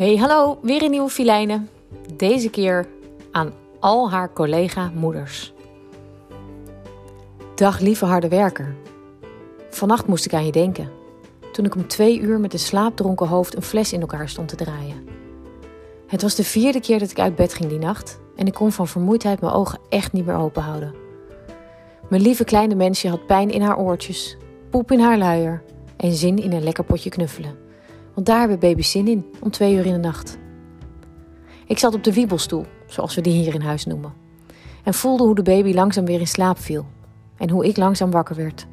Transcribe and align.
Hey, 0.00 0.16
hallo, 0.16 0.58
weer 0.62 0.82
een 0.82 0.90
nieuwe 0.90 1.08
filijnen. 1.10 1.68
Deze 2.16 2.50
keer 2.50 2.88
aan 3.30 3.52
al 3.80 4.10
haar 4.10 4.32
collega-moeders. 4.32 5.52
Dag 7.54 7.80
lieve 7.80 8.04
harde 8.04 8.28
werker. 8.28 8.74
Vannacht 9.70 10.06
moest 10.06 10.24
ik 10.24 10.34
aan 10.34 10.44
je 10.44 10.52
denken. 10.52 10.90
Toen 11.52 11.64
ik 11.64 11.74
om 11.74 11.88
twee 11.88 12.20
uur 12.20 12.40
met 12.40 12.52
een 12.52 12.58
slaapdronken 12.58 13.26
hoofd 13.26 13.56
een 13.56 13.62
fles 13.62 13.92
in 13.92 14.00
elkaar 14.00 14.28
stond 14.28 14.48
te 14.48 14.56
draaien. 14.56 15.08
Het 16.06 16.22
was 16.22 16.34
de 16.34 16.44
vierde 16.44 16.80
keer 16.80 16.98
dat 16.98 17.10
ik 17.10 17.18
uit 17.18 17.36
bed 17.36 17.54
ging 17.54 17.68
die 17.68 17.78
nacht 17.78 18.20
en 18.36 18.46
ik 18.46 18.54
kon 18.54 18.72
van 18.72 18.88
vermoeidheid 18.88 19.40
mijn 19.40 19.52
ogen 19.52 19.78
echt 19.88 20.12
niet 20.12 20.26
meer 20.26 20.36
open 20.36 20.62
houden. 20.62 20.94
Mijn 22.08 22.22
lieve 22.22 22.44
kleine 22.44 22.74
mensje 22.74 23.08
had 23.08 23.26
pijn 23.26 23.50
in 23.50 23.62
haar 23.62 23.78
oortjes, 23.78 24.36
poep 24.70 24.92
in 24.92 25.00
haar 25.00 25.18
luier 25.18 25.62
en 25.96 26.12
zin 26.12 26.36
in 26.36 26.52
een 26.52 26.64
lekker 26.64 26.84
potje 26.84 27.10
knuffelen. 27.10 27.68
Want 28.14 28.26
daar 28.26 28.38
hebben 28.38 28.58
baby's 28.58 28.90
zin 28.90 29.08
in, 29.08 29.24
om 29.40 29.50
twee 29.50 29.74
uur 29.74 29.86
in 29.86 29.92
de 29.92 29.98
nacht. 29.98 30.38
Ik 31.66 31.78
zat 31.78 31.94
op 31.94 32.04
de 32.04 32.12
wiebelstoel, 32.12 32.64
zoals 32.86 33.14
we 33.14 33.20
die 33.20 33.42
hier 33.42 33.54
in 33.54 33.60
huis 33.60 33.86
noemen. 33.86 34.12
En 34.84 34.94
voelde 34.94 35.24
hoe 35.24 35.34
de 35.34 35.42
baby 35.42 35.74
langzaam 35.74 36.04
weer 36.04 36.20
in 36.20 36.26
slaap 36.26 36.58
viel. 36.58 36.86
En 37.36 37.50
hoe 37.50 37.66
ik 37.66 37.76
langzaam 37.76 38.10
wakker 38.10 38.36
werd. 38.36 38.66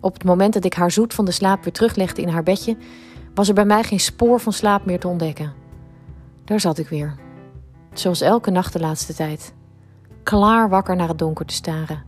Op 0.00 0.12
het 0.12 0.24
moment 0.24 0.54
dat 0.54 0.64
ik 0.64 0.74
haar 0.74 0.90
zoet 0.90 1.14
van 1.14 1.24
de 1.24 1.30
slaap 1.30 1.64
weer 1.64 1.72
teruglegde 1.72 2.22
in 2.22 2.28
haar 2.28 2.42
bedje, 2.42 2.76
was 3.34 3.48
er 3.48 3.54
bij 3.54 3.64
mij 3.64 3.82
geen 3.82 4.00
spoor 4.00 4.40
van 4.40 4.52
slaap 4.52 4.84
meer 4.84 5.00
te 5.00 5.08
ontdekken. 5.08 5.52
Daar 6.44 6.60
zat 6.60 6.78
ik 6.78 6.88
weer. 6.88 7.14
Zoals 7.92 8.20
elke 8.20 8.50
nacht 8.50 8.72
de 8.72 8.80
laatste 8.80 9.14
tijd. 9.14 9.54
Klaar 10.22 10.68
wakker 10.68 10.96
naar 10.96 11.08
het 11.08 11.18
donker 11.18 11.46
te 11.46 11.54
staren. 11.54 12.02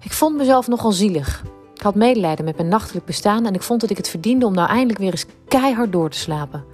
Ik 0.00 0.12
vond 0.12 0.36
mezelf 0.36 0.68
nogal 0.68 0.92
zielig. 0.92 1.44
Ik 1.82 1.88
had 1.88 1.96
medelijden 1.96 2.44
met 2.44 2.56
mijn 2.56 2.68
nachtelijk 2.68 3.06
bestaan 3.06 3.46
en 3.46 3.54
ik 3.54 3.62
vond 3.62 3.80
dat 3.80 3.90
ik 3.90 3.96
het 3.96 4.08
verdiende 4.08 4.46
om 4.46 4.54
nou 4.54 4.68
eindelijk 4.68 4.98
weer 4.98 5.10
eens 5.10 5.26
keihard 5.48 5.92
door 5.92 6.10
te 6.10 6.18
slapen. 6.18 6.64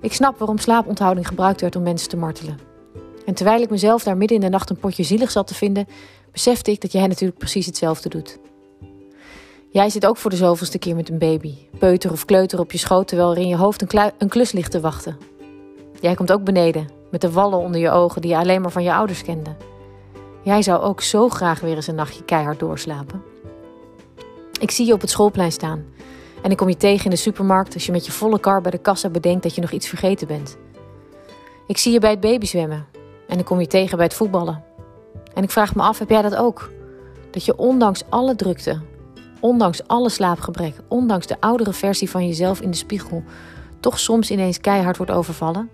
Ik 0.00 0.12
snap 0.12 0.38
waarom 0.38 0.58
slaaponthouding 0.58 1.26
gebruikt 1.26 1.60
werd 1.60 1.76
om 1.76 1.82
mensen 1.82 2.08
te 2.08 2.16
martelen. 2.16 2.58
En 3.26 3.34
terwijl 3.34 3.62
ik 3.62 3.70
mezelf 3.70 4.02
daar 4.02 4.16
midden 4.16 4.36
in 4.36 4.42
de 4.42 4.48
nacht 4.48 4.70
een 4.70 4.78
potje 4.78 5.02
zielig 5.02 5.30
zat 5.30 5.46
te 5.46 5.54
vinden, 5.54 5.86
besefte 6.32 6.70
ik 6.70 6.80
dat 6.80 6.92
jij 6.92 7.06
natuurlijk 7.06 7.38
precies 7.38 7.66
hetzelfde 7.66 8.08
doet. 8.08 8.38
Jij 9.70 9.90
zit 9.90 10.06
ook 10.06 10.16
voor 10.16 10.30
de 10.30 10.36
zoveelste 10.36 10.78
keer 10.78 10.96
met 10.96 11.08
een 11.08 11.18
baby, 11.18 11.54
peuter 11.78 12.12
of 12.12 12.24
kleuter 12.24 12.60
op 12.60 12.72
je 12.72 12.78
schoot 12.78 13.08
terwijl 13.08 13.30
er 13.30 13.38
in 13.38 13.48
je 13.48 13.56
hoofd 13.56 13.94
een, 13.94 14.12
een 14.18 14.28
klus 14.28 14.52
ligt 14.52 14.70
te 14.70 14.80
wachten. 14.80 15.16
Jij 16.00 16.14
komt 16.14 16.32
ook 16.32 16.44
beneden, 16.44 16.88
met 17.10 17.20
de 17.20 17.30
wallen 17.30 17.58
onder 17.58 17.80
je 17.80 17.90
ogen 17.90 18.22
die 18.22 18.30
je 18.30 18.36
alleen 18.36 18.60
maar 18.60 18.72
van 18.72 18.82
je 18.82 18.94
ouders 18.94 19.22
kende. 19.22 19.56
Jij 20.42 20.62
zou 20.62 20.82
ook 20.82 21.00
zo 21.00 21.28
graag 21.28 21.60
weer 21.60 21.76
eens 21.76 21.86
een 21.86 21.94
nachtje 21.94 22.24
keihard 22.24 22.58
doorslapen. 22.58 23.36
Ik 24.58 24.70
zie 24.70 24.86
je 24.86 24.92
op 24.92 25.00
het 25.00 25.10
schoolplein 25.10 25.52
staan. 25.52 25.84
En 26.42 26.50
ik 26.50 26.56
kom 26.56 26.68
je 26.68 26.76
tegen 26.76 27.04
in 27.04 27.10
de 27.10 27.16
supermarkt 27.16 27.74
als 27.74 27.86
je 27.86 27.92
met 27.92 28.06
je 28.06 28.12
volle 28.12 28.40
kar 28.40 28.60
bij 28.60 28.70
de 28.70 28.78
kassa 28.78 29.08
bedenkt 29.08 29.42
dat 29.42 29.54
je 29.54 29.60
nog 29.60 29.70
iets 29.70 29.88
vergeten 29.88 30.26
bent. 30.26 30.56
Ik 31.66 31.78
zie 31.78 31.92
je 31.92 31.98
bij 31.98 32.10
het 32.10 32.20
babyzwemmen. 32.20 32.86
En 33.28 33.38
ik 33.38 33.44
kom 33.44 33.60
je 33.60 33.66
tegen 33.66 33.96
bij 33.96 34.06
het 34.06 34.14
voetballen. 34.14 34.62
En 35.34 35.42
ik 35.42 35.50
vraag 35.50 35.74
me 35.74 35.82
af, 35.82 35.98
heb 35.98 36.08
jij 36.08 36.22
dat 36.22 36.36
ook? 36.36 36.70
Dat 37.30 37.44
je 37.44 37.56
ondanks 37.56 38.02
alle 38.08 38.36
drukte, 38.36 38.80
ondanks 39.40 39.86
alle 39.86 40.08
slaapgebrek, 40.08 40.74
ondanks 40.88 41.26
de 41.26 41.40
oudere 41.40 41.72
versie 41.72 42.10
van 42.10 42.26
jezelf 42.26 42.60
in 42.60 42.70
de 42.70 42.76
spiegel, 42.76 43.22
toch 43.80 43.98
soms 43.98 44.30
ineens 44.30 44.60
keihard 44.60 44.96
wordt 44.96 45.12
overvallen? 45.12 45.70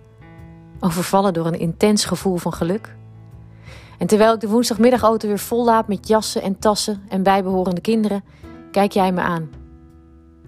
Overvallen 0.81 1.33
door 1.33 1.47
een 1.47 1.59
intens 1.59 2.05
gevoel 2.05 2.37
van 2.37 2.53
geluk? 2.53 2.95
En 3.99 4.07
terwijl 4.07 4.35
ik 4.35 4.41
de 4.41 4.49
woensdagmiddagauto 4.49 5.29
weer 5.29 5.39
vol 5.39 5.65
laat 5.65 5.89
met 5.89 6.09
jassen 6.09 6.43
en 6.43 6.59
tassen 6.59 7.03
en 7.09 7.23
bijbehorende 7.23 7.81
kinderen, 7.81 8.25
kijk 8.75 8.93
jij 8.93 9.13
me 9.13 9.21
aan. 9.21 9.51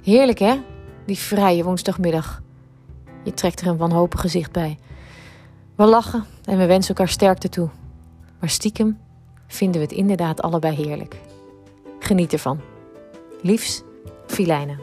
Heerlijk 0.03 0.39
hè, 0.39 0.61
die 1.05 1.19
vrije 1.19 1.65
woensdagmiddag. 1.65 2.43
Je 3.25 3.35
trekt 3.35 3.61
er 3.61 3.67
een 3.67 3.77
wanhopig 3.77 4.21
gezicht 4.21 4.53
bij. 4.53 4.79
We 5.75 5.85
lachen 5.85 6.25
en 6.45 6.59
we 6.59 6.67
wensen 6.67 6.95
elkaar 6.95 7.13
sterkte 7.13 7.49
toe. 7.49 7.69
Maar 8.41 8.49
stiekem 8.49 8.99
vinden 9.47 9.81
we 9.81 9.87
het 9.87 9.97
inderdaad 9.97 10.43
allebei 10.43 10.77
heerlijk. 10.77 11.17
Geniet 11.99 12.33
ervan. 12.33 12.61
Liefs, 13.43 13.83
Filijnen. 14.27 14.81